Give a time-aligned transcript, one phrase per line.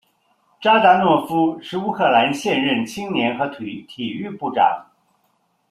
[0.59, 4.83] 扎达诺夫是乌克兰现任青年和体育部长。